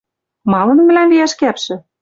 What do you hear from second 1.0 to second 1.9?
виӓш кӓпшӹ?